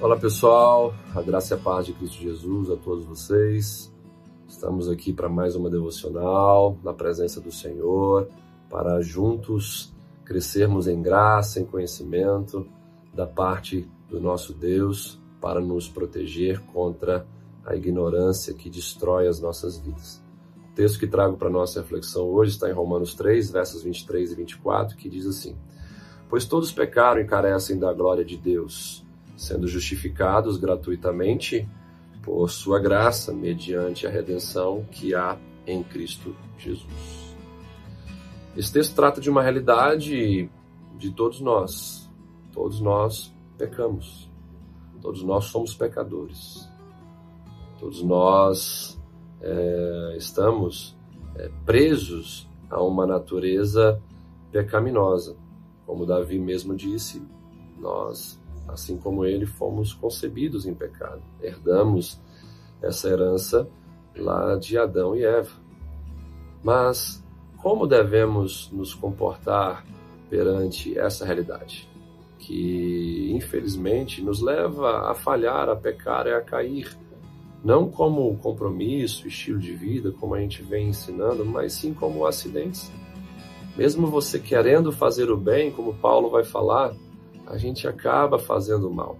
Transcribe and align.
Olá 0.00 0.16
pessoal, 0.16 0.92
a 1.14 1.22
graça 1.22 1.54
e 1.54 1.56
a 1.56 1.60
paz 1.60 1.86
de 1.86 1.92
Cristo 1.92 2.20
Jesus 2.20 2.70
a 2.70 2.76
todos 2.76 3.04
vocês. 3.04 3.92
Estamos 4.48 4.88
aqui 4.88 5.12
para 5.12 5.28
mais 5.28 5.54
uma 5.54 5.70
devocional 5.70 6.76
na 6.82 6.92
presença 6.92 7.40
do 7.40 7.52
Senhor, 7.52 8.28
para 8.68 9.00
juntos 9.00 9.94
crescermos 10.24 10.88
em 10.88 11.00
graça, 11.00 11.60
em 11.60 11.64
conhecimento 11.64 12.66
da 13.14 13.26
parte 13.26 13.88
do 14.08 14.20
nosso 14.20 14.52
Deus, 14.52 15.21
para 15.42 15.60
nos 15.60 15.88
proteger 15.88 16.60
contra 16.72 17.26
a 17.66 17.74
ignorância 17.74 18.54
que 18.54 18.70
destrói 18.70 19.26
as 19.26 19.40
nossas 19.40 19.76
vidas. 19.76 20.22
O 20.70 20.74
texto 20.74 20.98
que 20.98 21.06
trago 21.06 21.36
para 21.36 21.50
nossa 21.50 21.82
reflexão 21.82 22.28
hoje 22.30 22.52
está 22.52 22.70
em 22.70 22.72
Romanos 22.72 23.14
3, 23.14 23.50
versos 23.50 23.82
23 23.82 24.32
e 24.32 24.34
24, 24.36 24.96
que 24.96 25.08
diz 25.10 25.26
assim: 25.26 25.56
Pois 26.30 26.46
todos 26.46 26.72
pecaram 26.72 27.20
e 27.20 27.26
carecem 27.26 27.78
da 27.78 27.92
glória 27.92 28.24
de 28.24 28.38
Deus 28.38 29.04
sendo 29.36 29.66
justificados 29.66 30.56
gratuitamente 30.56 31.68
por 32.22 32.48
sua 32.48 32.78
graça, 32.78 33.32
mediante 33.32 34.06
a 34.06 34.10
redenção 34.10 34.86
que 34.90 35.14
há 35.14 35.36
em 35.66 35.82
Cristo 35.82 36.36
Jesus. 36.56 37.36
Esse 38.56 38.72
texto 38.72 38.94
trata 38.94 39.20
de 39.20 39.28
uma 39.28 39.42
realidade 39.42 40.48
de 40.96 41.10
todos 41.10 41.40
nós. 41.40 42.08
Todos 42.52 42.80
nós 42.80 43.34
pecamos. 43.58 44.31
Todos 45.02 45.22
nós 45.22 45.46
somos 45.46 45.74
pecadores. 45.74 46.68
Todos 47.78 48.02
nós 48.02 48.98
é, 49.40 50.14
estamos 50.16 50.96
é, 51.34 51.50
presos 51.66 52.48
a 52.70 52.82
uma 52.82 53.06
natureza 53.06 54.00
pecaminosa. 54.50 55.36
Como 55.84 56.06
Davi 56.06 56.38
mesmo 56.38 56.74
disse, 56.74 57.20
nós 57.78 58.40
Assim 58.68 58.96
como 58.96 59.24
ele, 59.24 59.46
fomos 59.46 59.92
concebidos 59.92 60.66
em 60.66 60.74
pecado. 60.74 61.22
Herdamos 61.40 62.20
essa 62.80 63.08
herança 63.08 63.68
lá 64.16 64.56
de 64.56 64.78
Adão 64.78 65.16
e 65.16 65.24
Eva. 65.24 65.52
Mas 66.62 67.22
como 67.58 67.86
devemos 67.86 68.70
nos 68.72 68.94
comportar 68.94 69.84
perante 70.30 70.96
essa 70.98 71.24
realidade? 71.24 71.88
Que 72.44 73.30
infelizmente 73.32 74.20
nos 74.20 74.40
leva 74.42 75.10
a 75.10 75.14
falhar, 75.14 75.68
a 75.68 75.76
pecar 75.76 76.26
e 76.26 76.32
a 76.32 76.40
cair. 76.40 76.90
Não 77.64 77.88
como 77.88 78.36
compromisso, 78.38 79.28
estilo 79.28 79.60
de 79.60 79.72
vida, 79.72 80.10
como 80.10 80.34
a 80.34 80.40
gente 80.40 80.60
vem 80.64 80.88
ensinando, 80.88 81.44
mas 81.44 81.74
sim 81.74 81.94
como 81.94 82.26
acidentes. 82.26 82.90
Mesmo 83.76 84.08
você 84.08 84.40
querendo 84.40 84.90
fazer 84.90 85.30
o 85.30 85.36
bem, 85.36 85.70
como 85.70 85.94
Paulo 85.94 86.28
vai 86.28 86.42
falar, 86.42 86.92
a 87.46 87.56
gente 87.56 87.86
acaba 87.86 88.38
fazendo 88.38 88.90
mal. 88.90 89.16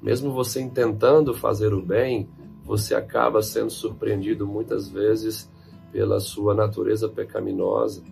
Mesmo 0.00 0.32
você 0.32 0.60
intentando 0.60 1.34
fazer 1.34 1.74
o 1.74 1.82
bem, 1.82 2.28
você 2.64 2.94
acaba 2.94 3.42
sendo 3.42 3.70
surpreendido 3.70 4.46
muitas 4.46 4.88
vezes 4.88 5.50
pela 5.90 6.20
sua 6.20 6.54
natureza 6.54 7.08
pecaminosa, 7.08 8.04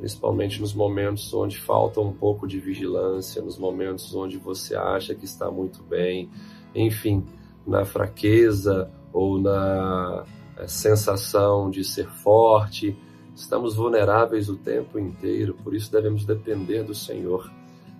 principalmente 0.00 0.62
nos 0.62 0.72
momentos 0.72 1.32
onde 1.34 1.58
falta 1.58 2.00
um 2.00 2.10
pouco 2.10 2.48
de 2.48 2.58
vigilância, 2.58 3.42
nos 3.42 3.58
momentos 3.58 4.14
onde 4.14 4.38
você 4.38 4.74
acha 4.74 5.14
que 5.14 5.26
está 5.26 5.50
muito 5.50 5.82
bem, 5.82 6.30
enfim, 6.74 7.22
na 7.66 7.84
fraqueza 7.84 8.90
ou 9.12 9.38
na 9.38 10.24
eh, 10.56 10.66
sensação 10.66 11.68
de 11.68 11.84
ser 11.84 12.08
forte. 12.08 12.96
Estamos 13.36 13.76
vulneráveis 13.76 14.48
o 14.48 14.56
tempo 14.56 14.98
inteiro, 14.98 15.54
por 15.62 15.74
isso 15.74 15.92
devemos 15.92 16.24
depender 16.24 16.82
do 16.82 16.94
Senhor. 16.94 17.52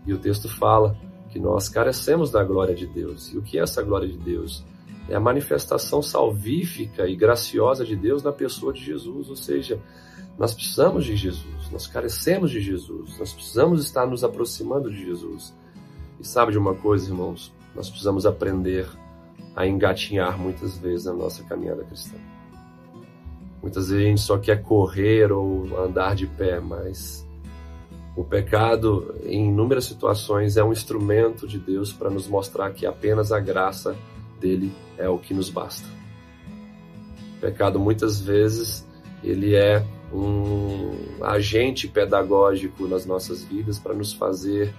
E 0.06 0.14
o 0.14 0.18
texto 0.18 0.48
fala 0.48 0.96
que 1.28 1.38
nós 1.38 1.68
carecemos 1.68 2.30
da 2.30 2.42
glória 2.42 2.74
de 2.74 2.86
Deus. 2.86 3.30
E 3.30 3.36
o 3.36 3.42
que 3.42 3.58
é 3.58 3.62
essa 3.62 3.82
glória 3.82 4.08
de 4.08 4.16
Deus? 4.16 4.64
É 5.06 5.16
a 5.16 5.20
manifestação 5.20 6.00
salvífica 6.00 7.06
e 7.06 7.14
graciosa 7.14 7.84
de 7.84 7.94
Deus 7.94 8.22
na 8.22 8.32
pessoa 8.32 8.72
de 8.72 8.82
Jesus, 8.82 9.28
ou 9.28 9.36
seja, 9.36 9.78
nós 10.38 10.54
precisamos 10.54 11.04
de 11.04 11.14
Jesus, 11.16 11.59
nós 11.70 11.86
carecemos 11.86 12.50
de 12.50 12.60
Jesus, 12.60 13.18
nós 13.18 13.32
precisamos 13.32 13.84
estar 13.84 14.06
nos 14.06 14.24
aproximando 14.24 14.90
de 14.90 15.04
Jesus. 15.04 15.54
E 16.18 16.26
sabe 16.26 16.52
de 16.52 16.58
uma 16.58 16.74
coisa, 16.74 17.08
irmãos? 17.08 17.52
Nós 17.74 17.88
precisamos 17.88 18.26
aprender 18.26 18.88
a 19.54 19.66
engatinhar 19.66 20.38
muitas 20.38 20.76
vezes 20.78 21.06
na 21.06 21.12
nossa 21.12 21.42
caminhada 21.44 21.84
cristã. 21.84 22.16
Muitas 23.62 23.88
vezes 23.88 24.04
a 24.04 24.08
gente 24.08 24.20
só 24.20 24.38
quer 24.38 24.62
correr 24.62 25.30
ou 25.30 25.78
andar 25.78 26.14
de 26.14 26.26
pé, 26.26 26.60
mas 26.60 27.26
o 28.16 28.24
pecado, 28.24 29.14
em 29.24 29.48
inúmeras 29.48 29.84
situações, 29.84 30.56
é 30.56 30.64
um 30.64 30.72
instrumento 30.72 31.46
de 31.46 31.58
Deus 31.58 31.92
para 31.92 32.10
nos 32.10 32.26
mostrar 32.26 32.72
que 32.72 32.84
apenas 32.86 33.32
a 33.32 33.38
graça 33.38 33.96
dele 34.40 34.72
é 34.98 35.08
o 35.08 35.18
que 35.18 35.32
nos 35.32 35.50
basta. 35.50 35.86
O 37.36 37.40
pecado, 37.40 37.78
muitas 37.78 38.20
vezes, 38.20 38.86
ele 39.22 39.54
é 39.54 39.84
um 40.12 41.24
agente 41.24 41.86
pedagógico 41.86 42.86
nas 42.86 43.06
nossas 43.06 43.44
vidas 43.44 43.78
para 43.78 43.94
nos 43.94 44.12
fazer 44.12 44.74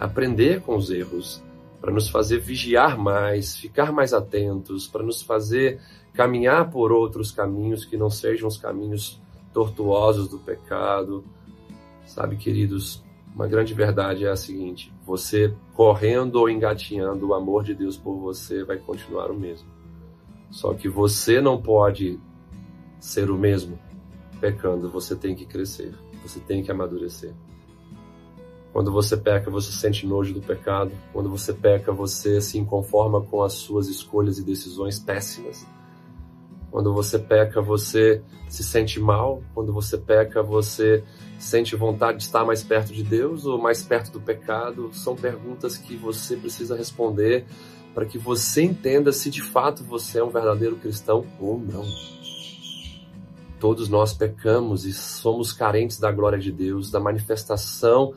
aprender 0.00 0.60
com 0.60 0.76
os 0.76 0.90
erros, 0.90 1.42
para 1.80 1.92
nos 1.92 2.08
fazer 2.08 2.38
vigiar 2.38 2.98
mais, 2.98 3.56
ficar 3.56 3.92
mais 3.92 4.12
atentos, 4.12 4.88
para 4.88 5.02
nos 5.02 5.22
fazer 5.22 5.80
caminhar 6.12 6.70
por 6.70 6.90
outros 6.90 7.30
caminhos 7.30 7.84
que 7.84 7.96
não 7.96 8.10
sejam 8.10 8.48
os 8.48 8.56
caminhos 8.56 9.20
tortuosos 9.52 10.28
do 10.28 10.38
pecado, 10.38 11.24
Sabe, 12.06 12.36
queridos, 12.36 13.02
uma 13.34 13.46
grande 13.46 13.72
verdade 13.74 14.24
é 14.24 14.30
a 14.30 14.36
seguinte: 14.36 14.92
você 15.04 15.54
correndo 15.74 16.36
ou 16.36 16.48
engatinhando, 16.48 17.28
o 17.28 17.34
amor 17.34 17.64
de 17.64 17.74
Deus 17.74 17.96
por 17.96 18.18
você 18.18 18.64
vai 18.64 18.76
continuar 18.76 19.30
o 19.30 19.38
mesmo. 19.38 19.68
Só 20.50 20.74
que 20.74 20.88
você 20.88 21.40
não 21.40 21.60
pode 21.60 22.20
ser 23.00 23.30
o 23.30 23.38
mesmo 23.38 23.78
pecando, 24.42 24.90
você 24.90 25.14
tem 25.14 25.36
que 25.36 25.46
crescer, 25.46 25.94
você 26.20 26.40
tem 26.40 26.64
que 26.64 26.70
amadurecer. 26.72 27.32
Quando 28.72 28.90
você 28.90 29.16
peca, 29.16 29.48
você 29.48 29.70
sente 29.70 30.04
nojo 30.04 30.34
do 30.34 30.40
pecado. 30.40 30.90
Quando 31.12 31.30
você 31.30 31.52
peca, 31.52 31.92
você 31.92 32.40
se 32.40 32.58
inconforma 32.58 33.20
com 33.20 33.42
as 33.42 33.52
suas 33.52 33.86
escolhas 33.86 34.38
e 34.38 34.42
decisões 34.42 34.98
péssimas. 34.98 35.64
Quando 36.72 36.92
você 36.92 37.18
peca, 37.18 37.60
você 37.60 38.22
se 38.48 38.64
sente 38.64 38.98
mal. 38.98 39.42
Quando 39.54 39.72
você 39.72 39.96
peca, 39.96 40.42
você 40.42 41.04
sente 41.38 41.76
vontade 41.76 42.18
de 42.18 42.24
estar 42.24 42.44
mais 42.44 42.64
perto 42.64 42.92
de 42.92 43.04
Deus 43.04 43.44
ou 43.44 43.60
mais 43.60 43.84
perto 43.84 44.10
do 44.10 44.20
pecado? 44.20 44.90
São 44.92 45.14
perguntas 45.14 45.76
que 45.76 45.94
você 45.94 46.34
precisa 46.34 46.74
responder 46.74 47.44
para 47.94 48.06
que 48.06 48.18
você 48.18 48.62
entenda 48.62 49.12
se 49.12 49.30
de 49.30 49.42
fato 49.42 49.84
você 49.84 50.18
é 50.18 50.24
um 50.24 50.30
verdadeiro 50.30 50.76
cristão 50.76 51.26
ou 51.38 51.58
não. 51.58 51.84
Todos 53.62 53.88
nós 53.88 54.12
pecamos 54.12 54.84
e 54.84 54.92
somos 54.92 55.52
carentes 55.52 56.00
da 56.00 56.10
glória 56.10 56.36
de 56.36 56.50
Deus, 56.50 56.90
da 56.90 56.98
manifestação 56.98 58.12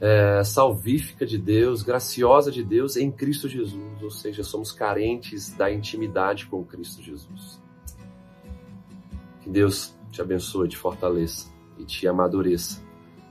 é, 0.00 0.42
salvífica 0.42 1.24
de 1.24 1.38
Deus, 1.38 1.84
graciosa 1.84 2.50
de 2.50 2.64
Deus 2.64 2.96
em 2.96 3.08
Cristo 3.08 3.48
Jesus, 3.48 4.02
ou 4.02 4.10
seja, 4.10 4.42
somos 4.42 4.72
carentes 4.72 5.54
da 5.54 5.72
intimidade 5.72 6.46
com 6.46 6.64
Cristo 6.64 7.00
Jesus. 7.00 7.62
Que 9.42 9.48
Deus 9.48 9.94
te 10.10 10.20
abençoe, 10.20 10.68
te 10.68 10.76
fortaleça 10.76 11.48
e 11.78 11.84
te 11.84 12.08
amadureça 12.08 12.82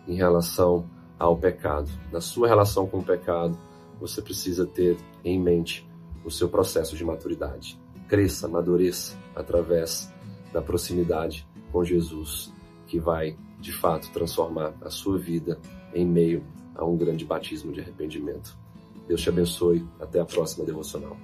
em 0.07 0.15
relação 0.15 0.89
ao 1.19 1.35
pecado. 1.35 1.91
Na 2.09 2.21
sua 2.21 2.47
relação 2.47 2.87
com 2.87 2.99
o 2.99 3.03
pecado, 3.03 3.59
você 3.99 4.21
precisa 4.21 4.65
ter 4.65 4.95
em 5.25 5.37
mente 5.37 5.85
o 6.23 6.31
seu 6.31 6.47
processo 6.47 6.95
de 6.95 7.03
maturidade. 7.03 7.77
Cresça, 8.07 8.47
amadureça 8.47 9.17
através 9.35 10.09
da 10.53 10.61
proximidade 10.61 11.48
com 11.71 11.83
Jesus, 11.83 12.53
que 12.87 12.99
vai 12.99 13.37
de 13.59 13.71
fato 13.73 14.11
transformar 14.11 14.73
a 14.81 14.89
sua 14.89 15.17
vida 15.17 15.59
em 15.93 16.05
meio 16.05 16.43
a 16.75 16.85
um 16.85 16.97
grande 16.97 17.25
batismo 17.25 17.71
de 17.71 17.81
arrependimento. 17.81 18.57
Deus 19.07 19.21
te 19.21 19.29
abençoe. 19.29 19.85
Até 19.99 20.19
a 20.19 20.25
próxima 20.25 20.65
devocional. 20.65 21.17